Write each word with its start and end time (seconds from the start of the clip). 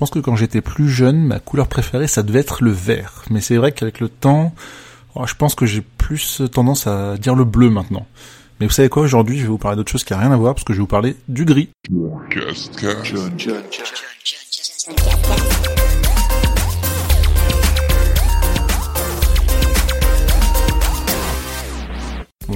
pense 0.00 0.08
que 0.08 0.18
quand 0.18 0.34
j'étais 0.34 0.62
plus 0.62 0.88
jeune, 0.88 1.18
ma 1.26 1.40
couleur 1.40 1.68
préférée, 1.68 2.06
ça 2.06 2.22
devait 2.22 2.38
être 2.38 2.64
le 2.64 2.70
vert. 2.70 3.22
Mais 3.28 3.42
c'est 3.42 3.58
vrai 3.58 3.72
qu'avec 3.72 4.00
le 4.00 4.08
temps, 4.08 4.54
oh, 5.14 5.26
je 5.26 5.34
pense 5.34 5.54
que 5.54 5.66
j'ai 5.66 5.82
plus 5.82 6.40
tendance 6.50 6.86
à 6.86 7.18
dire 7.18 7.34
le 7.34 7.44
bleu 7.44 7.68
maintenant. 7.68 8.06
Mais 8.58 8.66
vous 8.66 8.72
savez 8.72 8.88
quoi, 8.88 9.02
aujourd'hui, 9.02 9.36
je 9.36 9.42
vais 9.42 9.48
vous 9.48 9.58
parler 9.58 9.76
d'autre 9.76 9.92
chose 9.92 10.04
qui 10.04 10.14
a 10.14 10.18
rien 10.18 10.32
à 10.32 10.38
voir, 10.38 10.54
parce 10.54 10.64
que 10.64 10.72
je 10.72 10.78
vais 10.78 10.84
vous 10.84 10.86
parler 10.86 11.16
du 11.28 11.44
gris. 11.44 11.68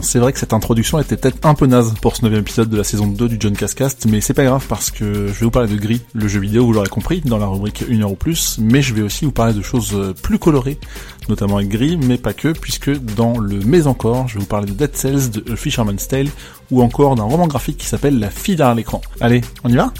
C'est 0.04 0.18
vrai 0.18 0.32
que 0.32 0.38
cette 0.38 0.52
introduction 0.52 1.00
était 1.00 1.16
peut-être 1.16 1.44
un 1.46 1.54
peu 1.54 1.66
naze 1.66 1.94
pour 2.00 2.14
ce 2.14 2.22
neuvième 2.22 2.42
épisode 2.42 2.68
de 2.68 2.76
la 2.76 2.84
saison 2.84 3.06
2 3.06 3.28
du 3.28 3.36
John 3.40 3.56
Cascast, 3.56 4.06
mais 4.06 4.20
c'est 4.20 4.34
pas 4.34 4.44
grave 4.44 4.64
parce 4.68 4.90
que 4.90 5.26
je 5.26 5.32
vais 5.32 5.44
vous 5.44 5.50
parler 5.50 5.68
de 5.68 5.80
Gris, 5.80 6.02
le 6.12 6.28
jeu 6.28 6.40
vidéo, 6.40 6.66
vous 6.66 6.72
l'aurez 6.72 6.88
compris, 6.88 7.22
dans 7.24 7.38
la 7.38 7.46
rubrique 7.46 7.84
1 7.90 8.00
heure 8.02 8.12
ou 8.12 8.16
plus, 8.16 8.58
mais 8.60 8.82
je 8.82 8.94
vais 8.94 9.02
aussi 9.02 9.24
vous 9.24 9.32
parler 9.32 9.54
de 9.54 9.62
choses 9.62 9.92
euh, 9.94 10.12
plus 10.12 10.38
colorées, 10.38 10.78
notamment 11.28 11.56
avec 11.56 11.68
Gris, 11.68 11.96
mais 11.96 12.18
pas 12.18 12.34
que, 12.34 12.48
puisque 12.48 12.90
dans 13.14 13.38
le 13.38 13.58
Mais 13.64 13.86
encore, 13.86 14.28
je 14.28 14.34
vais 14.34 14.40
vous 14.40 14.46
parler 14.46 14.66
de 14.66 14.72
Dead 14.72 14.94
Cells, 14.94 15.30
de 15.30 15.56
Fisherman's 15.56 16.06
Tale, 16.06 16.28
ou 16.70 16.82
encore 16.82 17.16
d'un 17.16 17.24
roman 17.24 17.46
graphique 17.46 17.78
qui 17.78 17.86
s'appelle 17.86 18.18
La 18.18 18.30
fille 18.30 18.56
derrière 18.56 18.74
l'écran. 18.74 19.00
Allez, 19.20 19.40
on 19.64 19.68
y 19.68 19.76
va? 19.76 19.92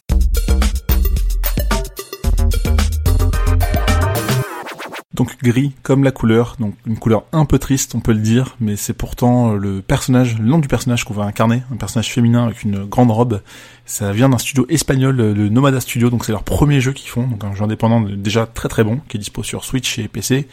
Donc 5.15 5.41
gris 5.41 5.73
comme 5.85 6.03
la 6.03 6.11
couleur, 6.11 6.57
donc 6.59 6.75
une 6.87 6.99
couleur 6.99 7.23
un 7.31 7.45
peu 7.45 7.61
triste 7.61 7.95
on 7.95 8.01
peut 8.01 8.13
le 8.13 8.19
dire, 8.19 8.57
mais 8.59 8.75
c'est 8.75 8.93
pourtant 8.93 9.53
euh, 9.53 9.57
le 9.57 9.81
personnage, 9.81 10.37
le 10.39 10.45
nom 10.45 10.59
du 10.59 10.67
personnage 10.67 11.05
qu'on 11.05 11.15
va 11.15 11.23
incarner, 11.23 11.63
un 11.73 11.77
personnage 11.77 12.13
féminin 12.13 12.47
avec 12.47 12.65
une 12.65 12.85
grande 12.85 13.13
robe. 13.13 13.41
Ça 13.87 14.11
vient 14.11 14.29
d'un 14.29 14.39
studio 14.39 14.67
espagnol, 14.69 15.21
euh, 15.21 15.33
le 15.33 15.49
Nomada 15.49 15.81
Studio, 15.81 16.11
donc 16.11 16.25
c'est 16.25 16.33
leur 16.33 16.43
premier 16.43 16.81
jeu 16.81 16.93
qu'ils 16.93 17.11
font, 17.11 17.29
donc 17.29 17.45
un 17.45 17.55
jeu 17.55 17.63
indépendant 17.63 18.01
déjà 18.01 18.47
très 18.47 18.69
très 18.69 18.83
bon, 18.83 19.01
qui 19.09 19.17
est 19.17 19.21
dispo 19.21 19.45
sur 19.45 19.65
Switch 19.65 20.01
et 20.01 20.09
PC 20.09 20.49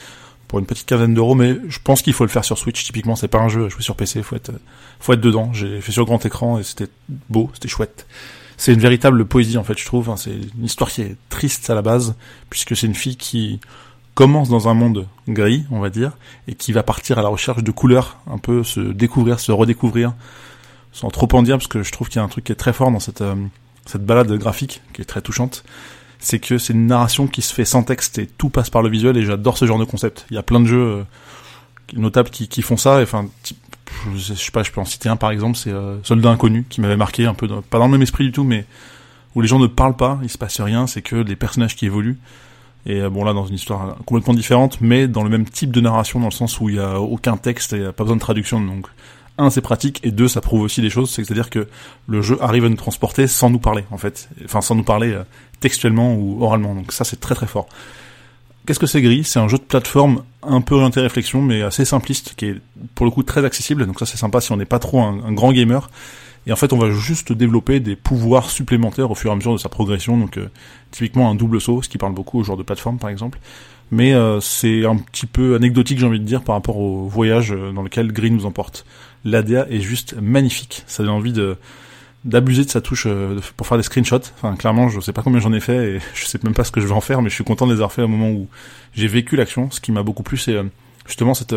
pour 0.48 0.60
une 0.60 0.66
petite 0.66 0.86
quinzaine 0.86 1.16
d'euros, 1.16 1.34
mais 1.34 1.58
je 1.68 1.80
pense 1.84 2.04
qu'il 2.04 2.14
faut 2.14 2.26
le 2.26 2.30
faire 2.30 2.44
sur 2.44 2.58
Switch. 2.58 2.84
Typiquement, 2.84 3.16
c'est 3.16 3.30
pas 3.30 3.40
un 3.40 3.48
jeu 3.48 3.66
à 3.66 3.70
jouer 3.70 3.82
sur 3.82 3.96
PC, 3.96 4.22
faut 4.22 4.36
être, 4.36 4.52
faut 5.00 5.14
être 5.14 5.22
dedans. 5.22 5.54
J'ai 5.54 5.80
fait 5.80 5.94
sur 5.94 6.06
grand 6.06 6.24
écran 6.26 6.60
et 6.60 6.64
c'était 6.64 6.90
beau, 7.30 7.50
c'était 7.54 7.70
chouette. 7.70 8.06
C'est 8.58 8.74
une 8.74 8.80
véritable 8.82 9.26
poésie 9.26 9.58
en 9.58 9.64
fait, 9.64 9.80
je 9.80 9.86
trouve. 9.86 10.14
c'est 10.18 10.30
une 10.30 10.66
histoire 10.66 10.92
qui 10.92 11.02
est 11.02 11.16
triste 11.30 11.70
à 11.70 11.74
la 11.74 11.82
base, 11.82 12.16
puisque 12.50 12.76
c'est 12.76 12.86
une 12.86 12.94
fille 12.96 13.16
qui 13.16 13.60
commence 14.14 14.50
dans 14.50 14.68
un 14.68 14.74
monde 14.74 15.08
gris, 15.28 15.66
on 15.72 15.80
va 15.80 15.90
dire, 15.90 16.12
et 16.48 16.56
qui 16.56 16.74
va 16.74 16.84
partir 16.84 17.18
à 17.18 17.22
la 17.22 17.30
recherche 17.30 17.64
de 17.64 17.72
couleurs, 17.72 18.18
un 18.28 18.38
peu 18.38 18.64
se 18.64 18.80
découvrir, 18.80 19.40
se 19.40 19.52
redécouvrir, 19.52 20.14
sans 20.92 21.10
trop 21.10 21.28
en 21.34 21.44
dire, 21.44 21.58
parce 21.58 21.68
que 21.68 21.84
je 21.84 21.92
trouve 21.92 22.10
qu'il 22.10 22.18
y 22.18 22.20
a 22.20 22.24
un 22.24 22.28
truc 22.28 22.46
qui 22.46 22.52
est 22.52 22.56
très 22.56 22.74
fort 22.74 22.92
dans 22.92 23.00
cette, 23.00 23.22
euh, 23.22 23.36
cette 23.86 24.06
balade 24.06 24.32
graphique, 24.34 24.82
qui 24.94 25.02
est 25.02 25.06
très 25.06 25.22
touchante, 25.22 25.64
c'est 26.20 26.40
que 26.40 26.58
c'est 26.58 26.74
une 26.74 26.88
narration 26.88 27.28
qui 27.28 27.42
se 27.42 27.54
fait 27.54 27.66
sans 27.66 27.84
texte 27.84 28.20
et 28.20 28.28
tout 28.28 28.50
passe 28.50 28.70
par 28.70 28.82
le 28.82 28.90
visuel, 28.90 29.18
et 29.18 29.24
j'adore 29.24 29.58
ce 29.58 29.66
genre 29.66 29.80
de 29.80 29.86
concept. 29.86 30.26
Il 30.30 30.36
y 30.36 30.40
a 30.40 30.44
plein 30.44 30.60
de 30.60 30.68
jeux 30.68 30.78
euh, 30.78 31.04
notables 31.94 32.30
qui, 32.30 32.62
font 32.62 32.78
ça, 32.78 33.00
et 33.00 33.04
enfin, 33.04 33.28
je 34.16 34.34
sais 34.34 34.52
pas, 34.52 34.64
je 34.64 34.72
peux 34.72 34.82
en 34.82 34.86
citer 34.86 35.10
un 35.10 35.16
par 35.16 35.32
exemple, 35.32 35.58
c'est 35.58 35.72
euh, 35.72 36.04
Soldat 36.04 36.30
Inconnu, 36.30 36.66
qui 36.70 36.82
m'avait 36.82 36.98
marqué 36.98 37.26
un 37.26 37.34
peu, 37.34 37.48
pas 37.48 37.80
dans 37.80 37.86
le 37.86 37.92
même 37.92 38.02
esprit 38.02 38.26
du 38.26 38.32
tout, 38.32 38.44
mais 38.44 38.66
où 39.36 39.42
les 39.42 39.48
gens 39.48 39.60
ne 39.60 39.68
parlent 39.68 39.96
pas, 39.96 40.20
il 40.22 40.30
se 40.30 40.38
passe 40.38 40.60
rien, 40.60 40.88
c'est 40.88 41.02
que 41.02 41.16
les 41.16 41.38
personnages 41.38 41.76
qui 41.76 41.86
évoluent, 41.86 42.20
et 42.86 43.02
euh, 43.02 43.10
bon 43.10 43.24
là 43.24 43.34
dans 43.34 43.46
une 43.46 43.56
histoire 43.56 43.98
complètement 44.06 44.34
différente, 44.34 44.80
mais 44.82 45.08
dans 45.08 45.24
le 45.24 45.30
même 45.30 45.46
type 45.46 45.72
de 45.72 45.82
narration 45.82 46.20
dans 46.20 46.28
le 46.28 46.32
sens 46.32 46.60
où 46.60 46.70
il 46.70 46.76
y 46.76 46.80
a 46.80 47.00
aucun 47.00 47.38
texte 47.38 47.74
et 47.74 47.92
pas 47.92 48.04
besoin 48.04 48.16
de 48.16 48.22
traduction. 48.22 48.62
Donc 48.62 48.88
un 49.38 49.50
c'est 49.50 49.62
pratique 49.62 50.00
et 50.04 50.12
deux 50.12 50.28
ça 50.28 50.42
prouve 50.42 50.62
aussi 50.62 50.82
des 50.82 50.90
choses, 50.90 51.10
c'est-à-dire 51.10 51.50
que 51.50 51.68
le 52.08 52.22
jeu 52.22 52.38
arrive 52.42 52.66
à 52.66 52.70
nous 52.70 52.76
transporter 52.76 53.28
sans 53.28 53.50
nous 53.50 53.60
parler 53.60 53.86
en 53.92 53.98
fait, 53.98 54.30
enfin 54.46 54.62
sans 54.62 54.76
nous 54.76 54.84
parler 54.84 55.12
euh, 55.12 55.24
textuellement 55.60 56.16
ou 56.16 56.44
oralement. 56.44 56.76
Donc 56.76 56.92
ça 56.92 57.04
c'est 57.04 57.20
très 57.20 57.36
très 57.36 57.48
fort. 57.48 57.68
Qu'est-ce 58.66 58.80
que 58.80 58.86
c'est 58.86 59.02
Gris? 59.02 59.24
C'est 59.24 59.40
un 59.40 59.48
jeu 59.48 59.58
de 59.58 59.64
plateforme 59.64 60.24
un 60.44 60.62
peu 60.62 60.76
orienté 60.76 61.02
réflexion, 61.02 61.42
mais 61.42 61.64
assez 61.64 61.84
simpliste, 61.84 62.36
qui 62.38 62.46
est 62.46 62.62
pour 62.94 63.06
le 63.06 63.12
coup 63.12 63.24
très 63.24 63.44
accessible. 63.44 63.88
Donc 63.88 64.00
ça 64.00 64.06
c'est 64.06 64.18
sympa 64.18 64.40
si 64.40 64.52
on 64.52 64.58
n'est 64.58 64.66
pas 64.66 64.80
trop 64.80 65.02
un, 65.02 65.32
grand 65.34 65.52
gamer. 65.52 65.90
Et 66.48 66.52
en 66.52 66.56
fait, 66.56 66.74
on 66.74 66.78
va 66.78 66.90
juste 66.90 67.32
développer 67.32 67.80
des 67.80 67.96
pouvoirs 67.96 68.50
supplémentaires 68.50 69.12
au 69.12 69.16
fur 69.16 69.30
et 69.30 69.34
à 69.34 69.36
mesure 69.36 69.54
de 69.54 69.58
sa 69.58 69.70
progression. 69.70 70.18
Donc, 70.18 70.38
euh, 70.38 70.50
typiquement 70.90 71.30
un 71.30 71.36
double 71.36 71.62
saut, 71.62 71.82
ce 71.82 71.90
qui 71.90 71.98
parle 71.98 72.14
beaucoup 72.14 72.40
au 72.40 72.44
genre 72.44 72.58
de 72.58 72.64
plateforme, 72.64 72.98
par 72.98 73.10
exemple. 73.10 73.40
Mais 73.92 74.14
euh, 74.14 74.40
c'est 74.40 74.86
un 74.86 74.96
petit 74.96 75.28
peu 75.28 75.56
anecdotique, 75.56 76.00
j'ai 76.00 76.06
envie 76.06 76.20
de 76.20 76.26
dire, 76.26 76.42
par 76.44 76.56
rapport 76.56 76.78
au 76.78 77.08
voyage 77.08 77.52
euh, 77.52 77.72
dans 77.72 77.84
lequel 77.84 78.12
Green 78.12 78.36
nous 78.36 78.46
emporte. 78.46 78.86
L'ADA 79.24 79.68
est 79.70 79.82
juste 79.82 80.16
magnifique. 80.20 80.84
Ça 80.88 81.04
donne 81.04 81.12
envie 81.12 81.34
de 81.34 81.58
d'abuser 82.24 82.64
de 82.64 82.70
sa 82.70 82.82
touche 82.82 83.08
pour 83.58 83.66
faire 83.66 83.78
des 83.78 83.84
screenshots. 83.84 84.32
Enfin, 84.36 84.56
clairement, 84.56 84.90
je 84.90 85.00
sais 85.00 85.12
pas 85.12 85.24
combien 85.24 85.40
j'en 85.40 85.54
ai 85.54 85.60
fait 85.60 85.96
et 85.96 86.00
je 86.14 86.26
sais 86.26 86.38
même 86.44 86.54
pas 86.54 86.64
ce 86.64 86.72
que 86.72 86.80
je 86.80 86.86
vais 86.86 86.94
en 86.94 87.02
faire, 87.02 87.24
mais 87.24 87.30
je 87.30 87.34
suis 87.34 87.44
content 87.44 87.66
de 87.66 87.72
les 87.72 87.78
avoir 87.78 87.92
fait 87.92 88.04
au 88.04 88.08
moment 88.08 88.30
où 88.30 88.48
j'ai 88.94 89.08
vécu 89.08 89.36
l'action. 89.36 89.72
Ce 89.72 89.82
qui 89.82 89.92
m'a 89.92 90.04
beaucoup 90.04 90.22
plu, 90.22 90.38
c'est 90.38 90.56
justement 91.06 91.34
cette 91.34 91.56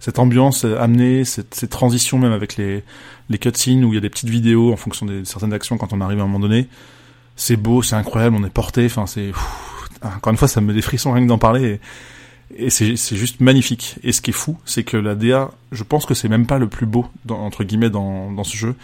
cette 0.00 0.18
ambiance 0.18 0.64
amenée, 0.64 1.24
cette, 1.24 1.54
cette 1.54 1.70
transition 1.70 2.18
même 2.18 2.32
avec 2.32 2.56
les 2.56 2.82
les 3.30 3.38
cutscenes 3.38 3.84
où 3.84 3.92
il 3.92 3.94
y 3.94 3.98
a 3.98 4.00
des 4.00 4.10
petites 4.10 4.28
vidéos 4.28 4.72
en 4.72 4.76
fonction 4.76 5.06
de 5.06 5.24
certaines 5.24 5.52
actions 5.52 5.78
quand 5.78 5.92
on 5.92 6.00
arrive 6.00 6.20
à 6.20 6.22
un 6.22 6.26
moment 6.26 6.40
donné. 6.40 6.68
C'est 7.36 7.56
beau, 7.56 7.82
c'est 7.82 7.96
incroyable, 7.96 8.36
on 8.38 8.44
est 8.44 8.50
porté, 8.50 8.86
enfin 8.86 9.06
c'est 9.06 9.32
encore 10.02 10.30
une 10.30 10.36
fois 10.36 10.48
ça 10.48 10.60
me 10.60 10.68
met 10.68 10.74
des 10.74 10.82
frissons 10.82 11.12
rien 11.12 11.24
que 11.24 11.28
d'en 11.28 11.38
parler 11.38 11.80
et, 12.56 12.70
c'est 12.70 12.96
c'est 12.96 13.16
juste 13.16 13.40
magnifique. 13.40 13.96
Et 14.02 14.12
ce 14.12 14.20
qui 14.20 14.30
est 14.30 14.34
fou, 14.34 14.58
c'est 14.64 14.84
que 14.84 14.96
la 14.96 15.14
DA, 15.14 15.50
je 15.72 15.82
pense 15.82 16.06
que 16.06 16.14
c'est 16.14 16.28
même 16.28 16.46
pas 16.46 16.58
le 16.58 16.68
plus 16.68 16.86
beau 16.86 17.06
dans, 17.24 17.38
entre 17.40 17.64
guillemets 17.64 17.90
dans 17.90 18.30
dans 18.30 18.44
ce 18.44 18.56
jeu. 18.56 18.74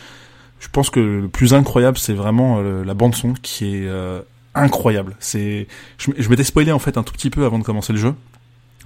Je 0.58 0.68
pense 0.68 0.90
que 0.90 1.00
le 1.00 1.28
plus 1.28 1.54
incroyable, 1.54 1.98
c'est 1.98 2.12
vraiment 2.12 2.58
euh, 2.58 2.84
la 2.84 2.94
bande 2.94 3.14
son 3.14 3.34
qui 3.34 3.66
est 3.66 3.86
euh, 3.86 4.22
incroyable. 4.54 5.16
C'est 5.20 5.68
je, 5.98 6.10
je 6.16 6.28
m'étais 6.28 6.44
spoilé 6.44 6.72
en 6.72 6.78
fait 6.78 6.98
un 6.98 7.02
tout 7.02 7.12
petit 7.12 7.30
peu 7.30 7.44
avant 7.44 7.58
de 7.58 7.64
commencer 7.64 7.92
le 7.92 7.98
jeu 7.98 8.14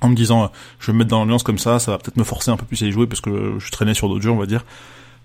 en 0.01 0.09
me 0.09 0.15
disant 0.15 0.51
je 0.79 0.89
vais 0.89 0.93
me 0.93 0.99
mettre 0.99 1.11
dans 1.11 1.21
l'ambiance 1.21 1.43
comme 1.43 1.59
ça, 1.59 1.79
ça 1.79 1.93
va 1.93 1.99
peut-être 1.99 2.17
me 2.17 2.25
forcer 2.25 2.51
un 2.51 2.57
peu 2.57 2.67
plus 2.67 2.83
à 2.83 2.87
y 2.87 2.93
jouer 2.93 3.07
parce 3.07 3.21
que 3.21 3.55
je 3.59 3.71
traînais 3.71 3.95
sur 3.95 4.09
d'autres 4.09 4.23
jeux, 4.23 4.31
on 4.31 4.39
va 4.39 4.47
dire. 4.47 4.65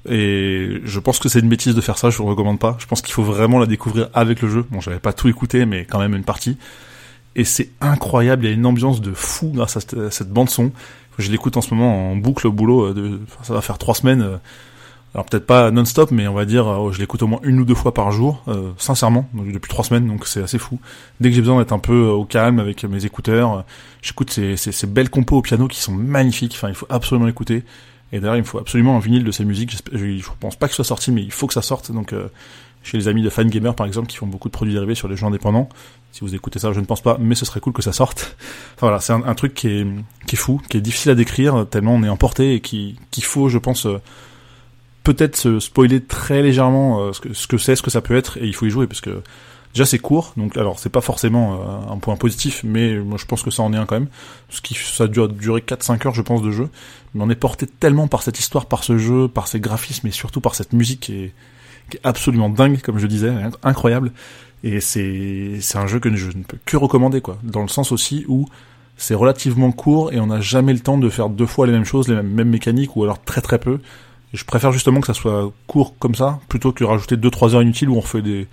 Et 0.07 0.79
je 0.85 0.99
pense 0.99 1.19
que 1.19 1.27
c'est 1.27 1.39
une 1.39 1.49
bêtise 1.49 1.75
de 1.75 1.81
faire 1.81 1.97
ça, 1.97 2.09
je 2.09 2.17
vous 2.17 2.25
recommande 2.25 2.59
pas. 2.59 2.77
Je 2.79 2.85
pense 2.85 3.01
qu'il 3.01 3.13
faut 3.13 3.23
vraiment 3.23 3.59
la 3.59 3.65
découvrir 3.65 4.09
avec 4.13 4.41
le 4.41 4.49
jeu. 4.49 4.65
Bon, 4.71 4.79
j'avais 4.79 4.99
pas 4.99 5.11
tout 5.11 5.27
écouté, 5.27 5.65
mais 5.65 5.85
quand 5.85 5.99
même 5.99 6.15
une 6.15 6.23
partie. 6.23 6.57
Et 7.35 7.43
c'est 7.43 7.69
incroyable, 7.81 8.45
il 8.45 8.49
y 8.49 8.51
a 8.51 8.55
une 8.55 8.65
ambiance 8.65 9.01
de 9.01 9.13
fou 9.13 9.51
grâce 9.53 9.77
à 9.77 9.81
cette, 10.09 10.29
bande 10.29 10.49
son. 10.49 10.71
Je 11.17 11.31
l'écoute 11.31 11.57
en 11.57 11.61
ce 11.61 11.73
moment 11.73 12.11
en 12.11 12.15
boucle 12.15 12.47
au 12.47 12.51
boulot, 12.51 12.87
euh, 12.87 12.93
de, 12.93 13.19
ça 13.43 13.53
va 13.53 13.61
faire 13.61 13.77
trois 13.77 13.93
semaines. 13.93 14.39
Euh, 15.15 15.15
alors 15.15 15.25
peut-être 15.25 15.45
pas 15.45 15.71
non-stop, 15.71 16.11
mais 16.11 16.27
on 16.27 16.33
va 16.33 16.45
dire, 16.45 16.67
euh, 16.67 16.91
je 16.91 16.99
l'écoute 16.99 17.23
au 17.23 17.27
moins 17.27 17.39
une 17.43 17.59
ou 17.59 17.65
deux 17.65 17.75
fois 17.75 17.93
par 17.93 18.11
jour, 18.11 18.43
sincèrement, 18.77 19.29
depuis 19.33 19.69
trois 19.69 19.83
semaines, 19.83 20.07
donc 20.07 20.27
c'est 20.27 20.43
assez 20.43 20.59
fou. 20.59 20.79
Dès 21.19 21.29
que 21.29 21.35
j'ai 21.35 21.41
besoin 21.41 21.59
d'être 21.59 21.73
un 21.73 21.79
peu 21.79 22.07
au 22.07 22.25
calme 22.25 22.59
avec 22.59 22.83
mes 22.83 23.05
écouteurs, 23.05 23.65
j'écoute 24.01 24.31
ces, 24.31 24.57
ces, 24.57 24.71
ces, 24.71 24.87
belles 24.87 25.09
compos 25.09 25.37
au 25.37 25.41
piano 25.41 25.67
qui 25.67 25.79
sont 25.79 25.91
magnifiques, 25.91 26.53
enfin 26.55 26.69
il 26.69 26.75
faut 26.75 26.87
absolument 26.89 27.27
écouter. 27.27 27.63
Et 28.11 28.19
d'ailleurs, 28.19 28.37
il 28.37 28.41
me 28.41 28.45
faut 28.45 28.59
absolument 28.59 28.95
un 28.95 28.99
vinyle 28.99 29.23
de 29.23 29.31
ces 29.31 29.45
musiques. 29.45 29.77
Je 29.91 30.29
pense 30.39 30.55
pas 30.55 30.67
que 30.67 30.73
ce 30.73 30.77
soit 30.77 30.85
sorti, 30.85 31.11
mais 31.11 31.21
il 31.21 31.31
faut 31.31 31.47
que 31.47 31.53
ça 31.53 31.61
sorte. 31.61 31.91
Donc, 31.91 32.13
euh, 32.13 32.27
chez 32.81 32.97
les 32.97 33.07
amis 33.07 33.21
de 33.21 33.29
Fangamer, 33.29 33.73
par 33.75 33.85
exemple, 33.85 34.07
qui 34.07 34.17
font 34.17 34.25
beaucoup 34.25 34.47
de 34.47 34.53
produits 34.53 34.73
dérivés 34.73 34.95
sur 34.95 35.07
les 35.07 35.15
jeux 35.15 35.27
indépendants. 35.27 35.69
Si 36.11 36.21
vous 36.21 36.33
écoutez 36.33 36.59
ça, 36.59 36.73
je 36.73 36.79
ne 36.79 36.85
pense 36.85 37.01
pas, 37.01 37.17
mais 37.19 37.35
ce 37.35 37.45
serait 37.45 37.59
cool 37.59 37.73
que 37.73 37.81
ça 37.81 37.91
sorte. 37.91 38.35
Enfin 38.75 38.87
voilà, 38.87 38.99
c'est 38.99 39.13
un, 39.13 39.35
truc 39.35 39.53
qui 39.53 39.67
est, 39.67 39.87
qui 40.25 40.35
est 40.35 40.39
fou, 40.39 40.61
qui 40.69 40.77
est 40.77 40.81
difficile 40.81 41.11
à 41.11 41.15
décrire, 41.15 41.67
tellement 41.69 41.93
on 41.93 42.03
est 42.03 42.09
emporté 42.09 42.55
et 42.55 42.61
qu'il 42.61 42.95
faut, 43.21 43.49
je 43.49 43.57
pense, 43.57 43.85
euh, 43.85 43.99
peut-être 45.03 45.35
se 45.35 45.59
spoiler 45.59 46.01
très 46.01 46.41
légèrement 46.41 46.99
euh, 46.99 47.13
ce 47.13 47.21
que 47.21 47.33
ce 47.33 47.47
que 47.47 47.57
c'est, 47.57 47.75
ce 47.75 47.81
que 47.81 47.91
ça 47.91 48.01
peut 48.01 48.15
être, 48.15 48.37
et 48.37 48.45
il 48.45 48.55
faut 48.55 48.65
y 48.65 48.69
jouer, 48.69 48.87
parce 48.87 49.01
que 49.01 49.21
Déjà 49.73 49.85
c'est 49.85 49.99
court, 49.99 50.33
donc 50.35 50.57
alors 50.57 50.79
c'est 50.79 50.89
pas 50.89 51.01
forcément 51.01 51.53
euh, 51.53 51.93
un 51.93 51.97
point 51.97 52.15
positif, 52.15 52.63
mais 52.63 52.97
moi 52.97 53.17
je 53.19 53.25
pense 53.25 53.43
que 53.43 53.51
ça 53.51 53.61
en 53.61 53.71
est 53.71 53.77
un 53.77 53.85
quand 53.85 53.99
même. 53.99 54.07
Ce 54.49 54.61
qui 54.61 54.73
ça 54.73 55.03
a 55.03 55.07
duré 55.07 55.61
4-5 55.61 56.07
heures 56.07 56.15
je 56.15 56.23
pense 56.23 56.41
de 56.41 56.49
jeu, 56.49 56.69
mais 57.13 57.23
on 57.23 57.29
est 57.29 57.35
porté 57.35 57.67
tellement 57.67 58.07
par 58.07 58.23
cette 58.23 58.39
histoire, 58.39 58.65
par 58.65 58.83
ce 58.83 58.97
jeu, 58.97 59.27
par 59.27 59.47
ses 59.47 59.59
graphismes 59.59 60.07
et 60.07 60.11
surtout 60.11 60.41
par 60.41 60.55
cette 60.55 60.73
musique 60.73 61.01
qui 61.01 61.13
est, 61.25 61.33
absolument 62.03 62.49
dingue 62.49 62.81
comme 62.81 62.97
je 62.97 63.05
disais, 63.05 63.31
incroyable. 63.61 64.11
Et 64.63 64.79
c'est 64.79 65.59
c'est 65.61 65.77
un 65.77 65.85
jeu 65.85 65.99
que 65.99 66.13
je 66.15 66.35
ne 66.35 66.43
peux 66.43 66.57
que 66.65 66.75
recommander 66.75 67.21
quoi, 67.21 67.37
dans 67.43 67.61
le 67.61 67.67
sens 67.67 67.91
aussi 67.91 68.25
où 68.27 68.47
c'est 68.97 69.15
relativement 69.15 69.71
court 69.71 70.11
et 70.11 70.19
on 70.19 70.27
n'a 70.27 70.41
jamais 70.41 70.73
le 70.73 70.79
temps 70.79 70.97
de 70.97 71.09
faire 71.09 71.29
deux 71.29 71.45
fois 71.45 71.67
les 71.67 71.73
mêmes 71.73 71.85
choses, 71.85 72.07
les 72.07 72.15
mêmes 72.15 72.49
mécaniques 72.49 72.95
ou 72.95 73.03
alors 73.03 73.21
très 73.21 73.41
très 73.41 73.59
peu. 73.59 73.79
Je 74.33 74.43
préfère 74.43 74.71
justement 74.71 75.01
que 75.01 75.07
ça 75.07 75.13
soit 75.13 75.51
court 75.67 75.95
comme 75.97 76.15
ça 76.15 76.39
plutôt 76.49 76.71
que 76.71 76.83
rajouter 76.83 77.15
2-3 77.15 77.55
heures 77.55 77.61
inutiles 77.61 77.89
où 77.89 77.97
on 77.97 78.01
refait 78.01 78.21
des 78.21 78.47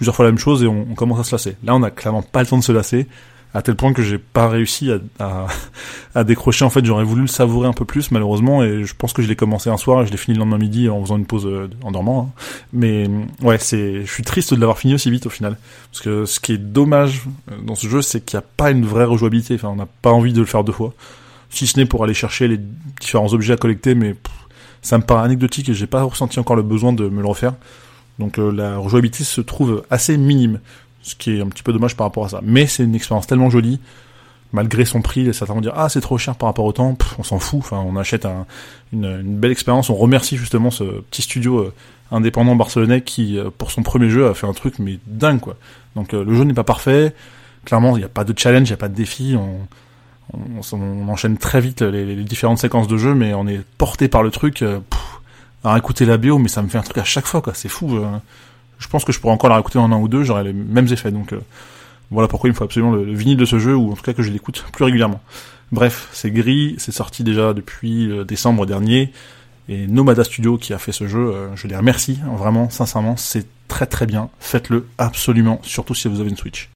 plusieurs 0.00 0.16
fois 0.16 0.24
la 0.24 0.30
même 0.30 0.38
chose 0.38 0.62
et 0.62 0.66
on, 0.66 0.94
commence 0.94 1.20
à 1.20 1.24
se 1.24 1.32
lasser. 1.32 1.56
Là, 1.62 1.74
on 1.74 1.82
a 1.82 1.90
clairement 1.90 2.22
pas 2.22 2.40
le 2.40 2.46
temps 2.46 2.56
de 2.56 2.62
se 2.62 2.72
lasser, 2.72 3.06
à 3.52 3.60
tel 3.60 3.74
point 3.74 3.92
que 3.92 4.02
j'ai 4.02 4.16
pas 4.16 4.48
réussi 4.48 4.90
à, 4.90 5.46
à, 6.14 6.24
décrocher. 6.24 6.64
En 6.64 6.70
fait, 6.70 6.82
j'aurais 6.86 7.04
voulu 7.04 7.20
le 7.20 7.26
savourer 7.26 7.68
un 7.68 7.74
peu 7.74 7.84
plus, 7.84 8.10
malheureusement, 8.10 8.64
et 8.64 8.84
je 8.84 8.94
pense 8.94 9.12
que 9.12 9.20
je 9.20 9.28
l'ai 9.28 9.36
commencé 9.36 9.68
un 9.68 9.76
soir 9.76 10.00
et 10.00 10.06
je 10.06 10.10
l'ai 10.10 10.16
fini 10.16 10.36
le 10.36 10.40
lendemain 10.40 10.56
midi 10.56 10.88
en 10.88 11.02
faisant 11.02 11.18
une 11.18 11.26
pause 11.26 11.46
euh, 11.46 11.68
en 11.82 11.90
dormant. 11.90 12.30
Hein. 12.30 12.42
Mais 12.72 13.10
ouais, 13.42 13.58
c'est, 13.58 14.06
je 14.06 14.10
suis 14.10 14.22
triste 14.22 14.54
de 14.54 14.60
l'avoir 14.60 14.78
fini 14.78 14.94
aussi 14.94 15.10
vite 15.10 15.26
au 15.26 15.30
final, 15.30 15.58
parce 15.92 16.02
que 16.02 16.24
ce 16.24 16.40
qui 16.40 16.52
est 16.52 16.58
dommage 16.58 17.24
euh, 17.52 17.56
dans 17.62 17.74
ce 17.74 17.86
jeu, 17.86 18.00
c'est 18.00 18.24
qu'il 18.24 18.38
n'y 18.38 18.44
a 18.44 18.46
pas 18.56 18.70
une 18.70 18.86
vraie 18.86 19.04
rejouabilité. 19.04 19.56
Enfin, 19.56 19.68
on 19.68 19.76
n'a 19.76 19.88
pas 20.00 20.12
envie 20.12 20.32
de 20.32 20.40
le 20.40 20.46
faire 20.46 20.64
deux 20.64 20.72
fois, 20.72 20.94
si 21.50 21.66
ce 21.66 21.78
n'est 21.78 21.84
pour 21.84 22.04
aller 22.04 22.14
chercher 22.14 22.48
les 22.48 22.58
différents 23.00 23.34
objets 23.34 23.52
à 23.52 23.58
collecter, 23.58 23.94
mais 23.94 24.14
ça 24.82 24.98
me 24.98 25.02
paraît 25.02 25.24
anecdotique 25.24 25.68
et 25.68 25.74
j'ai 25.74 25.86
pas 25.86 26.02
ressenti 26.02 26.38
encore 26.38 26.56
le 26.56 26.62
besoin 26.62 26.92
de 26.92 27.08
me 27.08 27.20
le 27.20 27.26
refaire. 27.26 27.54
Donc 28.18 28.38
euh, 28.38 28.50
la 28.50 28.76
rejouabilité 28.76 29.24
se 29.24 29.40
trouve 29.40 29.84
assez 29.90 30.16
minime. 30.16 30.60
ce 31.02 31.14
qui 31.14 31.36
est 31.36 31.40
un 31.40 31.48
petit 31.48 31.62
peu 31.62 31.72
dommage 31.72 31.96
par 31.96 32.06
rapport 32.06 32.24
à 32.24 32.28
ça. 32.28 32.40
Mais 32.42 32.66
c'est 32.66 32.84
une 32.84 32.94
expérience 32.94 33.26
tellement 33.26 33.50
jolie, 33.50 33.80
malgré 34.52 34.84
son 34.84 35.02
prix, 35.02 35.32
certains 35.32 35.54
vont 35.54 35.60
dire 35.60 35.72
ah 35.76 35.88
c'est 35.88 36.00
trop 36.00 36.18
cher 36.18 36.34
par 36.34 36.48
rapport 36.48 36.64
au 36.64 36.72
temps, 36.72 36.96
on 37.18 37.22
s'en 37.22 37.38
fout, 37.38 37.60
enfin 37.60 37.78
on 37.78 37.96
achète 37.96 38.26
une, 38.92 39.22
belle 39.22 39.52
expérience, 39.52 39.90
on 39.90 39.94
remercie 39.94 40.36
justement 40.36 40.70
ce 40.70 40.84
petit 40.84 41.22
studio 41.22 41.58
euh, 41.58 41.74
indépendant 42.10 42.56
barcelonais 42.56 43.02
qui 43.02 43.38
euh, 43.38 43.50
pour 43.56 43.70
son 43.70 43.82
premier 43.82 44.10
jeu 44.10 44.28
a 44.28 44.34
fait 44.34 44.46
un 44.46 44.52
truc 44.52 44.78
mais 44.78 44.98
dingue 45.06 45.40
quoi. 45.40 45.56
Donc 45.96 46.14
euh, 46.14 46.24
le 46.24 46.34
jeu 46.34 46.44
n'est 46.44 46.54
pas 46.54 46.64
parfait, 46.64 47.14
clairement 47.64 47.96
il 47.96 48.00
n'y 48.00 48.06
a 48.06 48.08
pas 48.08 48.24
de 48.24 48.36
challenge, 48.36 48.68
il 48.68 48.72
n'y 48.72 48.74
a 48.74 48.78
pas 48.78 48.88
de 48.88 48.94
défi, 48.94 49.36
on, 50.32 51.08
enchaîne 51.08 51.36
très 51.36 51.60
vite 51.60 51.82
les, 51.82 52.16
différentes 52.16 52.58
séquences 52.58 52.88
de 52.88 52.96
jeu, 52.96 53.14
mais 53.14 53.34
on 53.34 53.46
est 53.46 53.60
porté 53.78 54.08
par 54.08 54.22
le 54.22 54.30
truc. 54.30 54.64
à 55.62 55.76
écouter 55.76 56.06
la 56.06 56.16
bio, 56.16 56.38
mais 56.38 56.48
ça 56.48 56.62
me 56.62 56.68
fait 56.68 56.78
un 56.78 56.82
truc 56.82 56.98
à 56.98 57.04
chaque 57.04 57.26
fois 57.26 57.42
quoi, 57.42 57.52
c'est 57.54 57.68
fou. 57.68 58.00
je 58.78 58.88
pense 58.88 59.04
que 59.04 59.12
je 59.12 59.20
pourrais 59.20 59.34
encore 59.34 59.50
la 59.50 59.56
réécouter 59.56 59.78
en 59.78 59.92
un 59.92 59.98
ou 59.98 60.08
deux, 60.08 60.22
j'aurais 60.24 60.44
les 60.44 60.52
mêmes 60.52 60.88
effets 60.90 61.10
donc. 61.10 61.34
Voilà 62.10 62.26
pourquoi 62.26 62.48
il 62.48 62.52
me 62.52 62.56
faut 62.56 62.64
absolument 62.64 62.92
le, 62.92 63.12
vinyle 63.14 63.36
de 63.36 63.44
ce 63.44 63.58
jeu, 63.58 63.74
ou 63.74 63.92
en 63.92 63.94
tout 63.94 64.02
cas 64.02 64.12
que 64.12 64.22
je 64.22 64.30
l'écoute 64.30 64.64
plus 64.72 64.84
régulièrement. 64.84 65.20
Bref, 65.72 66.08
c'est 66.12 66.30
gris, 66.30 66.74
c'est 66.78 66.92
sorti 66.92 67.22
déjà 67.22 67.54
depuis 67.54 68.10
euh, 68.10 68.24
décembre 68.24 68.66
dernier, 68.66 69.12
et 69.68 69.86
Nomada 69.86 70.24
Studio 70.24 70.58
qui 70.58 70.74
a 70.74 70.78
fait 70.78 70.90
ce 70.90 71.06
jeu, 71.06 71.32
euh, 71.32 71.54
je 71.54 71.68
les 71.68 71.76
remercie, 71.76 72.18
hein, 72.24 72.34
vraiment, 72.36 72.68
sincèrement, 72.70 73.16
c'est 73.16 73.46
très 73.68 73.86
très 73.86 74.06
bien, 74.06 74.28
faites-le 74.40 74.88
absolument, 74.98 75.60
surtout 75.62 75.94
si 75.94 76.08
vous 76.08 76.20
avez 76.20 76.30
une 76.30 76.36
Switch. 76.36 76.70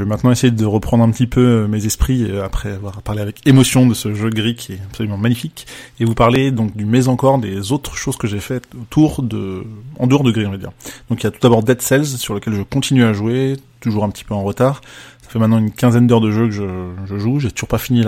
Je 0.00 0.04
vais 0.06 0.08
maintenant 0.08 0.30
essayer 0.30 0.50
de 0.50 0.64
reprendre 0.64 1.04
un 1.04 1.10
petit 1.10 1.26
peu 1.26 1.42
euh, 1.42 1.68
mes 1.68 1.84
esprits 1.84 2.24
euh, 2.24 2.42
après 2.42 2.72
avoir 2.72 3.02
parlé 3.02 3.20
avec 3.20 3.46
émotion 3.46 3.86
de 3.86 3.92
ce 3.92 4.14
jeu 4.14 4.30
gris 4.30 4.54
qui 4.54 4.72
est 4.72 4.80
absolument 4.82 5.18
magnifique 5.18 5.66
et 5.98 6.06
vous 6.06 6.14
parler 6.14 6.52
donc 6.52 6.74
du 6.74 6.86
mais 6.86 7.06
encore 7.08 7.38
des 7.38 7.70
autres 7.70 7.98
choses 7.98 8.16
que 8.16 8.26
j'ai 8.26 8.40
faites 8.40 8.64
autour 8.80 9.22
de 9.22 9.62
en 9.98 10.06
dehors 10.06 10.22
de 10.22 10.30
gris 10.32 10.46
on 10.46 10.52
va 10.52 10.56
dire. 10.56 10.72
Donc 11.10 11.20
il 11.20 11.24
y 11.24 11.26
a 11.26 11.30
tout 11.30 11.40
d'abord 11.42 11.62
Dead 11.62 11.82
Cells 11.82 12.06
sur 12.06 12.32
lequel 12.32 12.54
je 12.54 12.62
continue 12.62 13.04
à 13.04 13.12
jouer, 13.12 13.58
toujours 13.80 14.04
un 14.04 14.08
petit 14.08 14.24
peu 14.24 14.32
en 14.32 14.42
retard. 14.42 14.80
Ça 15.20 15.28
fait 15.28 15.38
maintenant 15.38 15.58
une 15.58 15.70
quinzaine 15.70 16.06
d'heures 16.06 16.22
de 16.22 16.30
jeu 16.30 16.46
que 16.46 16.52
je, 16.54 16.64
je 17.04 17.18
joue, 17.18 17.38
j'ai 17.38 17.50
toujours 17.50 17.68
pas 17.68 17.76
fini 17.76 18.02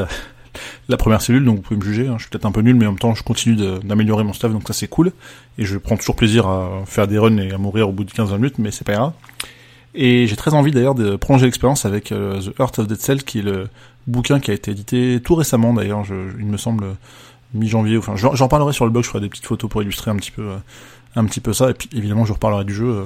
la, 0.89 0.97
première 0.97 1.21
cellule, 1.21 1.45
donc 1.45 1.57
vous 1.57 1.63
pouvez 1.63 1.77
me 1.79 1.85
juger. 1.85 2.09
Hein. 2.09 2.15
Je 2.17 2.23
suis 2.23 2.31
peut-être 2.31 2.47
un 2.47 2.53
peu 2.53 2.63
nul, 2.63 2.75
mais 2.75 2.87
en 2.87 2.93
même 2.93 2.99
temps, 2.99 3.15
je 3.15 3.23
continue 3.23 3.55
d'améliorer 3.85 4.25
mon 4.25 4.33
stuff, 4.33 4.51
donc 4.51 4.67
ça 4.67 4.73
c'est 4.73 4.89
cool. 4.89 5.13
Et 5.59 5.67
je 5.67 5.77
prends 5.77 5.99
toujours 5.99 6.17
plaisir 6.17 6.49
à 6.49 6.85
faire 6.87 7.07
des 7.07 7.19
runs 7.19 7.37
et 7.37 7.53
à 7.53 7.59
mourir 7.59 7.91
au 7.91 7.93
bout 7.93 8.05
de 8.05 8.13
15 8.13 8.33
minutes, 8.33 8.59
mais 8.59 8.71
c'est 8.71 8.87
pas 8.87 8.95
grave. 8.95 9.13
Et 9.95 10.27
j'ai 10.27 10.37
très 10.37 10.55
envie 10.55 10.71
d'ailleurs 10.71 10.95
de 10.95 11.17
prolonger 11.17 11.47
l'expérience 11.47 11.85
avec 11.85 12.13
euh, 12.13 12.41
The 12.41 12.59
Heart 12.59 12.79
of 12.81 12.87
Dead 12.87 13.01
Cell, 13.01 13.25
qui 13.25 13.41
est 13.41 13.43
le 13.43 13.69
bouquin 14.07 14.41
qui 14.41 14.51
a 14.51 14.55
été 14.55 14.71
édité 14.71 15.21
tout 15.23 15.35
récemment 15.35 15.73
d'ailleurs, 15.73 16.05
il 16.39 16.47
me 16.47 16.57
semble 16.57 16.97
mi-janvier. 17.55 17.99
Enfin, 17.99 18.15
j'en 18.17 18.49
parlerai 18.49 18.73
sur 18.73 18.85
le 18.85 18.91
blog, 18.91 19.05
je 19.05 19.09
ferai 19.09 19.21
des 19.21 19.29
petites 19.29 19.47
photos 19.47 19.71
pour 19.71 19.83
illustrer 19.83 20.11
un 20.11 20.17
petit 20.17 20.31
peu, 20.31 20.43
euh, 20.43 20.57
un 21.17 21.25
petit 21.27 21.41
peu 21.41 21.53
ça. 21.53 21.71
Et 21.71 21.75
puis 21.75 21.89
évidemment, 21.95 22.25
je 22.25 22.33
reparlerai 22.33 22.65
du 22.65 22.75
jeu, 22.75 22.87
euh, 22.87 23.05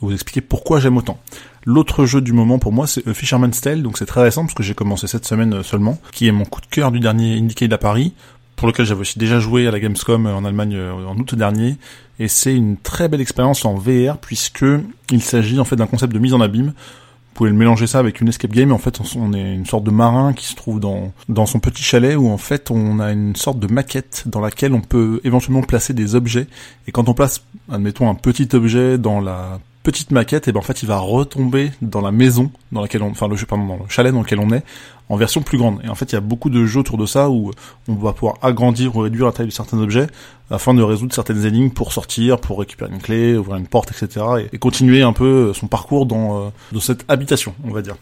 vous 0.00 0.12
expliquer 0.12 0.40
pourquoi 0.40 0.80
j'aime 0.80 0.96
autant. 0.96 1.18
L'autre 1.64 2.06
jeu 2.06 2.20
du 2.20 2.32
moment 2.32 2.58
pour 2.58 2.72
moi, 2.72 2.86
c'est 2.86 3.12
Fisherman's 3.12 3.60
Tale, 3.60 3.82
donc 3.82 3.98
c'est 3.98 4.06
très 4.06 4.22
récent 4.22 4.42
parce 4.42 4.54
que 4.54 4.62
j'ai 4.62 4.74
commencé 4.74 5.06
cette 5.06 5.26
semaine 5.26 5.62
seulement, 5.62 5.98
qui 6.12 6.26
est 6.26 6.32
mon 6.32 6.44
coup 6.44 6.60
de 6.60 6.66
cœur 6.66 6.90
du 6.90 7.00
dernier 7.00 7.38
Indicated 7.38 7.72
à 7.74 7.78
Paris 7.78 8.14
pour 8.60 8.68
lequel 8.68 8.84
j'avais 8.84 9.00
aussi 9.00 9.18
déjà 9.18 9.40
joué 9.40 9.66
à 9.66 9.70
la 9.70 9.80
Gamescom 9.80 10.26
en 10.26 10.44
Allemagne 10.44 10.78
en 10.78 11.16
août 11.16 11.34
dernier, 11.34 11.76
et 12.18 12.28
c'est 12.28 12.54
une 12.54 12.76
très 12.76 13.08
belle 13.08 13.22
expérience 13.22 13.64
en 13.64 13.74
VR 13.74 14.18
puisque 14.18 14.66
il 15.10 15.22
s'agit 15.22 15.58
en 15.58 15.64
fait 15.64 15.76
d'un 15.76 15.86
concept 15.86 16.12
de 16.12 16.18
mise 16.18 16.34
en 16.34 16.42
abîme. 16.42 16.66
Vous 16.66 17.34
pouvez 17.34 17.48
le 17.48 17.56
mélanger 17.56 17.86
ça 17.86 18.00
avec 18.00 18.20
une 18.20 18.28
escape 18.28 18.50
game. 18.50 18.70
En 18.70 18.76
fait, 18.76 19.00
on 19.16 19.32
est 19.32 19.54
une 19.54 19.64
sorte 19.64 19.84
de 19.84 19.90
marin 19.90 20.34
qui 20.34 20.44
se 20.44 20.54
trouve 20.54 20.78
dans 20.78 21.14
dans 21.30 21.46
son 21.46 21.58
petit 21.58 21.82
chalet 21.82 22.14
où 22.16 22.28
en 22.28 22.36
fait 22.36 22.70
on 22.70 23.00
a 23.00 23.12
une 23.12 23.34
sorte 23.34 23.58
de 23.58 23.66
maquette 23.66 24.24
dans 24.26 24.40
laquelle 24.40 24.74
on 24.74 24.82
peut 24.82 25.22
éventuellement 25.24 25.62
placer 25.62 25.94
des 25.94 26.14
objets. 26.14 26.46
Et 26.86 26.92
quand 26.92 27.08
on 27.08 27.14
place, 27.14 27.42
admettons, 27.72 28.10
un 28.10 28.14
petit 28.14 28.48
objet 28.52 28.98
dans 28.98 29.22
la 29.22 29.58
petite 29.90 30.10
maquette, 30.10 30.48
et 30.48 30.52
ben 30.52 30.60
en 30.60 30.62
fait 30.62 30.82
il 30.82 30.86
va 30.86 30.98
retomber 30.98 31.72
dans 31.82 32.00
la 32.00 32.12
maison 32.12 32.50
dans 32.72 32.80
laquelle 32.80 33.02
on, 33.02 33.10
enfin 33.10 33.28
le 33.28 33.36
pardon, 33.46 33.66
dans 33.66 33.74
le 33.76 33.88
chalet 33.88 34.12
dans 34.12 34.20
lequel 34.22 34.38
on 34.38 34.50
est, 34.52 34.62
en 35.08 35.16
version 35.16 35.42
plus 35.42 35.58
grande. 35.58 35.80
Et 35.84 35.88
en 35.88 35.94
fait 35.94 36.12
il 36.12 36.14
y 36.14 36.18
a 36.18 36.20
beaucoup 36.20 36.50
de 36.50 36.64
jeux 36.64 36.80
autour 36.80 36.98
de 36.98 37.06
ça 37.06 37.30
où 37.30 37.50
on 37.88 37.94
va 37.94 38.12
pouvoir 38.12 38.36
agrandir 38.42 38.96
ou 38.96 39.00
réduire 39.00 39.26
la 39.26 39.32
taille 39.32 39.46
de 39.46 39.52
certains 39.52 39.78
objets 39.78 40.06
afin 40.50 40.74
de 40.74 40.82
résoudre 40.82 41.14
certaines 41.14 41.44
énigmes 41.44 41.70
pour 41.70 41.92
sortir, 41.92 42.38
pour 42.38 42.58
récupérer 42.58 42.90
une 42.90 43.00
clé, 43.00 43.36
ouvrir 43.36 43.56
une 43.56 43.66
porte, 43.66 43.90
etc. 43.90 44.26
et, 44.52 44.58
continuer 44.58 45.02
un 45.02 45.12
peu 45.12 45.52
son 45.52 45.68
parcours 45.68 46.06
dans, 46.06 46.46
euh, 46.46 46.48
dans 46.72 46.80
cette 46.80 47.04
habitation, 47.08 47.54
on 47.64 47.70
va 47.70 47.82
dire. 47.82 47.96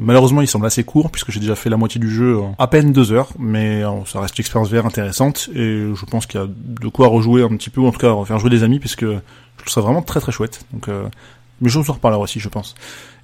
malheureusement, 0.00 0.40
il 0.40 0.48
semble 0.48 0.66
assez 0.66 0.84
court 0.84 1.10
puisque 1.10 1.30
j'ai 1.30 1.40
déjà 1.40 1.56
fait 1.56 1.70
la 1.70 1.76
moitié 1.76 2.00
du 2.00 2.10
jeu 2.10 2.38
en 2.38 2.54
à 2.58 2.66
peine 2.66 2.92
deux 2.92 3.12
heures, 3.12 3.28
mais 3.38 3.82
euh, 3.82 4.04
ça 4.06 4.20
reste 4.20 4.38
une 4.38 4.42
expérience 4.42 4.70
VR 4.70 4.86
intéressante 4.86 5.48
et 5.54 5.90
je 5.94 6.04
pense 6.06 6.26
qu'il 6.26 6.40
y 6.40 6.44
a 6.44 6.46
de 6.48 6.88
quoi 6.88 7.08
rejouer 7.08 7.42
un 7.42 7.56
petit 7.56 7.70
peu, 7.70 7.80
ou 7.80 7.86
en 7.86 7.92
tout 7.92 7.98
cas 7.98 8.14
faire 8.24 8.38
jouer 8.38 8.50
des 8.50 8.62
amis 8.62 8.78
puisque 8.78 9.06
trouve 9.64 9.72
ça 9.72 9.80
vraiment 9.80 10.02
très 10.02 10.20
très 10.20 10.32
chouette. 10.32 10.64
Donc, 10.72 10.88
euh, 10.88 11.08
mais 11.60 11.68
je 11.68 11.78
vous 11.78 11.90
en 11.90 11.94
reparlerai 11.94 12.22
aussi, 12.22 12.40
je 12.40 12.48
pense. 12.48 12.74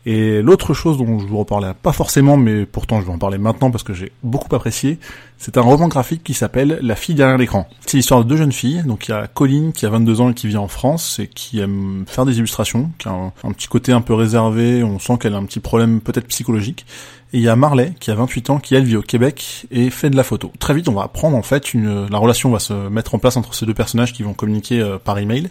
Et 0.07 0.41
l'autre 0.41 0.73
chose 0.73 0.97
dont 0.97 1.19
je 1.19 1.27
vous 1.27 1.39
reparlerai 1.39 1.75
pas 1.75 1.93
forcément, 1.93 2.39
mais 2.39 2.65
pourtant 2.65 3.01
je 3.01 3.07
vais 3.07 3.13
en 3.13 3.19
parler 3.19 3.37
maintenant 3.37 3.71
parce 3.71 3.85
que 3.85 3.93
j'ai 3.93 4.13
beaucoup 4.23 4.55
apprécié, 4.55 4.99
c'est 5.37 5.59
un 5.59 5.61
roman 5.61 5.89
graphique 5.89 6.25
qui 6.25 6.33
s'appelle 6.33 6.79
La 6.81 6.97
fille 6.97 7.15
derrière 7.15 7.37
l'écran. 7.37 7.69
C'est 7.85 7.99
l'histoire 7.99 8.25
de 8.25 8.29
deux 8.29 8.37
jeunes 8.37 8.53
filles. 8.53 8.83
Donc 8.87 9.09
il 9.09 9.11
y 9.11 9.15
a 9.15 9.27
Colline 9.27 9.73
qui 9.75 9.85
a 9.85 9.91
22 9.91 10.23
ans 10.23 10.31
et 10.31 10.35
qui 10.35 10.47
vit 10.47 10.57
en 10.57 10.69
France 10.69 11.19
et 11.19 11.27
qui 11.27 11.61
aime 11.61 12.05
faire 12.07 12.25
des 12.25 12.39
illustrations, 12.39 12.91
qui 12.99 13.09
a 13.09 13.13
un, 13.13 13.53
petit 13.53 13.69
côté 13.69 13.93
un 13.93 14.01
peu 14.01 14.15
réservé, 14.15 14.83
on 14.83 14.99
sent 14.99 15.19
qu'elle 15.19 15.35
a 15.35 15.37
un 15.37 15.45
petit 15.45 15.61
problème 15.61 16.01
peut-être 16.01 16.29
psychologique. 16.29 16.87
Et 17.35 17.39
il 17.39 17.43
y 17.43 17.49
a 17.49 17.55
Marley 17.55 17.93
qui 18.01 18.11
a 18.11 18.15
28 18.15 18.51
ans, 18.51 18.59
qui 18.59 18.75
elle 18.75 18.85
vit 18.85 18.97
au 18.97 19.03
Québec 19.03 19.67
et 19.71 19.91
fait 19.91 20.09
de 20.09 20.17
la 20.17 20.25
photo. 20.25 20.51
Très 20.59 20.73
vite 20.73 20.89
on 20.89 20.95
va 20.95 21.03
apprendre 21.03 21.37
en 21.37 21.43
fait 21.43 21.75
une, 21.75 22.07
la 22.07 22.19
relation 22.19 22.51
va 22.51 22.59
se 22.59 22.73
mettre 22.73 23.15
en 23.15 23.19
place 23.19 23.37
entre 23.37 23.53
ces 23.53 23.67
deux 23.67 23.75
personnages 23.75 24.15
qui 24.15 24.23
vont 24.23 24.33
communiquer 24.33 24.81
euh, 24.81 24.97
par 24.97 25.19
email 25.19 25.51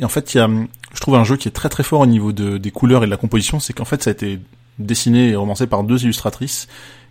et 0.00 0.04
en 0.04 0.08
fait, 0.08 0.34
il 0.34 0.38
y 0.38 0.40
a, 0.40 0.48
je 0.94 1.00
trouve 1.00 1.14
un 1.14 1.24
jeu 1.24 1.36
qui 1.36 1.46
est 1.46 1.52
très 1.52 1.68
très 1.68 1.82
fort 1.82 2.00
au 2.00 2.06
niveau 2.06 2.32
de, 2.32 2.58
des 2.58 2.70
couleurs 2.70 3.02
et 3.02 3.06
de 3.06 3.10
la 3.10 3.16
composition, 3.16 3.60
c'est 3.60 3.72
qu'en 3.72 3.84
fait, 3.84 4.02
ça 4.02 4.10
a 4.10 4.12
été 4.12 4.40
dessiné 4.78 5.28
et 5.28 5.36
romancé 5.36 5.66
par 5.66 5.84
deux 5.84 6.02
illustratrices 6.02 6.66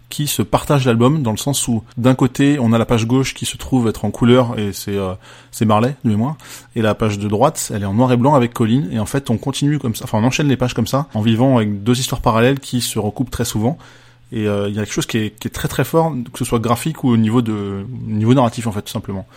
qui 0.10 0.26
se 0.26 0.42
partagent 0.42 0.88
l'album 0.88 1.22
dans 1.22 1.30
le 1.30 1.38
sens 1.38 1.68
où 1.68 1.84
d'un 1.98 2.16
côté 2.16 2.58
on 2.60 2.74
a 2.74 2.80
la 2.80 2.86
page 2.86 3.06
gauche 3.06 3.36
qui 3.36 3.46
se 3.46 3.58
trouve 3.58 3.88
être 3.88 4.06
en 4.06 4.12
couleur 4.12 4.58
et 4.58 4.74
c'est 4.74 4.98
euh, 4.98 5.14
c'est 5.52 5.66
Marley 5.66 5.96
de 6.04 6.10
mémoire 6.10 6.36
et 6.76 6.82
la 6.82 6.96
page 6.96 7.20
de 7.20 7.28
droite 7.28 7.72
elle 7.74 7.84
est 7.84 7.86
en 7.86 7.94
noir 7.94 8.12
et 8.12 8.18
blanc 8.18 8.34
avec 8.34 8.52
Colline 8.52 8.90
et 8.92 9.00
en 9.00 9.06
fait 9.06 9.30
on 9.30 9.38
continue 9.38 9.78
comme 9.78 9.94
ça 9.94 10.06
enfin 10.06 10.18
on 10.18 10.24
enchaîne 10.24 10.48
les 10.48 10.58
pages 10.58 10.74
comme 10.74 10.88
ça 10.88 11.08
en 11.14 11.22
vivant 11.22 11.58
avec 11.58 11.84
deux 11.84 12.00
histoires 12.00 12.22
parallèles 12.22 12.60
qui 12.60 12.82
se 12.82 12.98
recoupent 12.98 13.30
très 13.30 13.46
souvent. 13.46 13.78
Et 14.32 14.48
euh, 14.48 14.70
il 14.70 14.76
y 14.76 14.80
a 14.80 14.84
quelque 14.84 14.94
chose 14.94 15.08
qui 15.08 15.18
est, 15.18 15.40
qui 15.40 15.48
est 15.48 15.52
très 15.52 15.68
très 15.68 15.84
fort 15.84 16.14
que 16.34 16.40
ce 16.40 16.46
soit 16.46 16.60
graphique 16.60 17.04
ou 17.04 17.10
au 17.10 17.18
niveau 17.18 17.44
de 17.44 17.86
niveau 18.08 18.34
narratif 18.34 18.66
en 18.66 18.72
fait 18.72 18.82
tout 18.82 18.92
simplement 18.92 19.28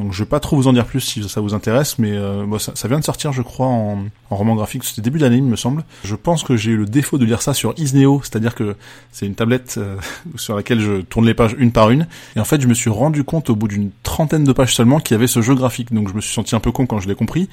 donc 0.00 0.12
je 0.12 0.22
vais 0.22 0.28
pas 0.28 0.40
trop 0.40 0.56
vous 0.56 0.66
en 0.66 0.72
dire 0.72 0.86
plus 0.86 1.00
si 1.00 1.28
ça 1.28 1.40
vous 1.40 1.54
intéresse, 1.54 1.98
mais 1.98 2.12
euh, 2.12 2.58
ça, 2.58 2.88
vient 2.88 2.98
de 2.98 3.04
sortir, 3.04 3.32
je 3.32 3.42
crois, 3.42 3.66
en, 3.66 4.04
en 4.30 4.36
roman 4.36 4.54
graphique. 4.54 4.84
C'était 4.84 5.02
début 5.02 5.18
d'année, 5.18 5.36
il 5.36 5.44
me 5.44 5.56
semble. 5.56 5.84
Je 6.04 6.14
pense 6.14 6.42
que 6.42 6.56
j'ai 6.56 6.70
eu 6.70 6.76
le 6.76 6.86
défaut 6.86 7.18
de 7.18 7.24
lire 7.24 7.42
ça 7.42 7.54
sur 7.54 7.74
Isneo, 7.76 8.20
c'est-à-dire 8.22 8.54
que 8.54 8.76
c'est 9.12 9.26
une 9.26 9.34
tablette 9.34 9.76
euh, 9.78 9.96
sur 10.36 10.56
laquelle 10.56 10.80
je 10.80 11.02
tourne 11.02 11.26
les 11.26 11.34
pages 11.34 11.54
une 11.58 11.72
par 11.72 11.90
une. 11.90 12.06
Et 12.36 12.40
en 12.40 12.44
fait, 12.44 12.60
je 12.60 12.66
me 12.66 12.74
suis 12.74 12.90
rendu 12.90 13.24
compte 13.24 13.50
au 13.50 13.56
bout 13.56 13.68
d'une 13.68 13.90
trentaine 14.02 14.44
de 14.44 14.52
pages 14.52 14.74
seulement 14.74 15.00
qu'il 15.00 15.14
y 15.14 15.16
avait 15.16 15.26
ce 15.26 15.42
jeu 15.42 15.54
graphique. 15.54 15.92
Donc 15.92 16.08
je 16.08 16.14
me 16.14 16.20
suis 16.20 16.32
senti 16.32 16.54
un 16.54 16.60
peu 16.60 16.72
con 16.72 16.86
quand 16.86 17.00
je 17.00 17.08
l'ai 17.08 17.14
compris. 17.14 17.48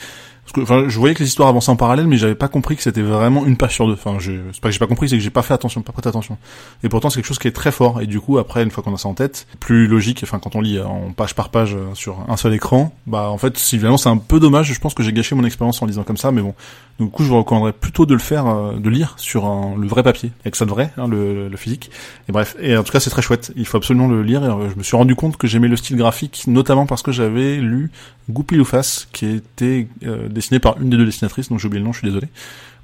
Parce 0.47 0.53
que, 0.53 0.61
enfin, 0.61 0.87
je 0.87 0.97
voyais 0.97 1.13
que 1.13 1.19
les 1.19 1.27
histoires 1.27 1.49
avançaient 1.49 1.71
en 1.71 1.75
parallèle, 1.75 2.07
mais 2.07 2.15
j'avais 2.15 2.33
pas 2.33 2.47
compris 2.47 2.77
que 2.77 2.81
c'était 2.81 3.01
vraiment 3.01 3.45
une 3.45 3.57
page 3.57 3.73
sur 3.75 3.85
deux. 3.85 3.93
Enfin, 3.93 4.15
je, 4.17 4.31
c'est 4.53 4.61
pas 4.61 4.69
que 4.69 4.73
j'ai 4.73 4.79
pas 4.79 4.87
compris, 4.87 5.09
c'est 5.09 5.17
que 5.17 5.21
j'ai 5.21 5.29
pas 5.29 5.41
fait 5.41 5.53
attention, 5.53 5.81
pas 5.81 5.91
prêté 5.91 6.07
attention. 6.07 6.37
Et 6.83 6.89
pourtant, 6.89 7.09
c'est 7.09 7.15
quelque 7.17 7.27
chose 7.27 7.37
qui 7.37 7.49
est 7.49 7.51
très 7.51 7.73
fort. 7.73 8.01
Et 8.01 8.07
du 8.07 8.21
coup, 8.21 8.37
après, 8.37 8.63
une 8.63 8.71
fois 8.71 8.81
qu'on 8.81 8.93
a 8.93 8.97
ça 8.97 9.09
en 9.09 9.13
tête, 9.13 9.45
plus 9.59 9.87
logique, 9.87 10.21
enfin, 10.23 10.39
quand 10.39 10.55
on 10.55 10.61
lit 10.61 10.79
en 10.79 11.11
page 11.11 11.35
par 11.35 11.49
page 11.49 11.75
euh, 11.75 11.93
sur 11.95 12.19
un 12.29 12.37
seul 12.37 12.53
écran, 12.53 12.95
bah, 13.07 13.29
en 13.29 13.37
fait, 13.37 13.57
si 13.57 13.77
c'est 13.77 14.07
un 14.07 14.17
peu 14.17 14.39
dommage. 14.39 14.71
Je 14.71 14.79
pense 14.79 14.93
que 14.93 15.03
j'ai 15.03 15.11
gâché 15.11 15.35
mon 15.35 15.43
expérience 15.43 15.81
en 15.81 15.85
lisant 15.85 16.03
comme 16.03 16.15
ça, 16.15 16.31
mais 16.31 16.41
bon. 16.41 16.55
Du 16.99 17.09
coup, 17.09 17.23
je 17.23 17.29
vous 17.29 17.37
recommanderais 17.37 17.73
plutôt 17.73 18.05
de 18.05 18.13
le 18.13 18.19
faire, 18.19 18.47
euh, 18.47 18.77
de 18.77 18.89
lire 18.89 19.15
sur 19.17 19.47
le 19.77 19.87
vrai 19.87 20.01
papier, 20.01 20.31
avec 20.41 20.55
ça 20.55 20.65
de 20.65 20.71
vrai, 20.71 20.91
hein, 20.97 21.07
le, 21.07 21.47
le, 21.47 21.57
physique. 21.57 21.91
Et 22.27 22.31
bref, 22.31 22.55
et 22.59 22.75
en 22.75 22.83
tout 22.83 22.91
cas, 22.91 22.99
c'est 22.99 23.11
très 23.11 23.21
chouette. 23.21 23.51
Il 23.55 23.67
faut 23.67 23.77
absolument 23.77 24.07
le 24.07 24.23
lire. 24.23 24.43
Euh, 24.43 24.69
je 24.71 24.75
me 24.75 24.83
suis 24.83 24.95
rendu 24.95 25.13
compte 25.15 25.37
que 25.37 25.45
j'aimais 25.45 25.67
le 25.67 25.75
style 25.75 25.97
graphique, 25.97 26.45
notamment 26.47 26.87
parce 26.87 27.03
que 27.03 27.11
j'avais 27.11 27.57
lu 27.57 27.91
Goupil-Oufas, 28.29 29.07
qui 29.11 29.27
était 29.27 29.87
euh, 30.05 30.27
dessiné 30.37 30.59
par 30.59 30.79
une 30.81 30.89
des 30.89 30.97
deux 30.97 31.05
dessinatrices, 31.05 31.49
dont 31.49 31.57
j'ai 31.57 31.67
oublié 31.67 31.79
le 31.79 31.85
nom, 31.85 31.93
je 31.93 31.99
suis 31.99 32.07
désolé. 32.07 32.27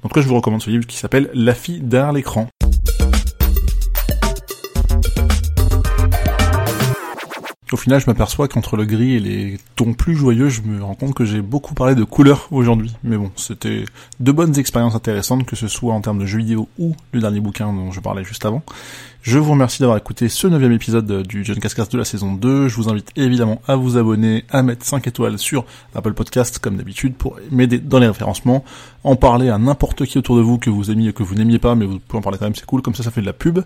En 0.02 0.08
tout 0.08 0.14
cas, 0.14 0.20
je 0.20 0.28
vous 0.28 0.36
recommande 0.36 0.62
ce 0.62 0.70
livre 0.70 0.86
qui 0.86 0.96
s'appelle 0.96 1.30
La 1.34 1.54
fille 1.54 1.80
derrière 1.80 2.12
l'écran. 2.12 2.48
Au 7.74 7.76
final, 7.76 8.00
je 8.00 8.06
m'aperçois 8.06 8.46
qu'entre 8.46 8.76
le 8.76 8.84
gris 8.84 9.14
et 9.14 9.18
les 9.18 9.58
tons 9.74 9.94
plus 9.94 10.14
joyeux, 10.14 10.48
je 10.48 10.62
me 10.62 10.80
rends 10.80 10.94
compte 10.94 11.12
que 11.12 11.24
j'ai 11.24 11.42
beaucoup 11.42 11.74
parlé 11.74 11.96
de 11.96 12.04
couleurs 12.04 12.46
aujourd'hui. 12.52 12.92
Mais 13.02 13.16
bon, 13.16 13.32
c'était 13.34 13.84
de 14.20 14.30
bonnes 14.30 14.56
expériences 14.56 14.94
intéressantes, 14.94 15.44
que 15.44 15.56
ce 15.56 15.66
soit 15.66 15.92
en 15.92 16.00
termes 16.00 16.20
de 16.20 16.24
jeux 16.24 16.38
vidéo 16.38 16.68
ou 16.78 16.94
le 17.10 17.20
dernier 17.20 17.40
bouquin 17.40 17.72
dont 17.72 17.90
je 17.90 17.98
parlais 17.98 18.22
juste 18.22 18.46
avant. 18.46 18.62
Je 19.24 19.38
vous 19.38 19.52
remercie 19.52 19.80
d'avoir 19.80 19.96
écouté 19.96 20.28
ce 20.28 20.46
neuvième 20.46 20.72
épisode 20.72 21.22
du 21.22 21.46
John 21.46 21.58
Cascas 21.58 21.86
de 21.90 21.96
la 21.96 22.04
saison 22.04 22.34
2. 22.34 22.68
Je 22.68 22.76
vous 22.76 22.90
invite 22.90 23.10
évidemment 23.16 23.62
à 23.66 23.74
vous 23.74 23.96
abonner, 23.96 24.44
à 24.50 24.62
mettre 24.62 24.84
5 24.84 25.06
étoiles 25.06 25.38
sur 25.38 25.64
Apple 25.94 26.12
Podcast 26.12 26.58
comme 26.58 26.76
d'habitude 26.76 27.14
pour 27.14 27.38
m'aider 27.50 27.78
dans 27.78 27.98
les 27.98 28.06
référencements, 28.06 28.66
en 29.02 29.16
parler 29.16 29.48
à 29.48 29.56
n'importe 29.56 30.04
qui 30.04 30.18
autour 30.18 30.36
de 30.36 30.42
vous 30.42 30.58
que 30.58 30.68
vous 30.68 30.90
aimiez, 30.90 31.14
que 31.14 31.22
vous 31.22 31.36
n'aimiez 31.36 31.58
pas, 31.58 31.74
mais 31.74 31.86
vous 31.86 32.00
pouvez 32.00 32.18
en 32.18 32.22
parler 32.22 32.36
quand 32.36 32.44
même, 32.44 32.54
c'est 32.54 32.66
cool, 32.66 32.82
comme 32.82 32.94
ça 32.94 33.02
ça 33.02 33.10
fait 33.10 33.22
de 33.22 33.26
la 33.26 33.32
pub. 33.32 33.60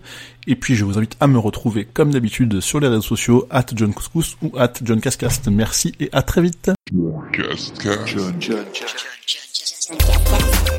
Et 0.47 0.55
puis 0.55 0.77
je 0.77 0.85
vous 0.85 0.97
invite 0.97 1.17
à 1.19 1.27
me 1.27 1.41
retrouver 1.41 1.89
comme 1.93 2.13
d'habitude 2.13 2.61
sur 2.61 2.79
les 2.79 2.87
réseaux 2.87 3.03
sociaux, 3.03 3.45
at 3.51 3.67
John 3.75 3.93
Couscous 3.99 4.37
ou 4.43 4.57
at 4.57 4.75
John 4.83 5.01
Cascast. 5.01 5.49
Merci 5.49 5.95
et 6.01 6.09
à 6.13 6.23
très 6.23 6.41
vite. 6.43 6.71
Just 7.33 7.79
Cast. 7.83 8.07
John, 8.07 8.35
John, 8.41 8.41
John, 8.41 8.65
John, 8.73 8.87
John, 9.27 9.99
John, 9.99 9.99
John. 9.99 10.78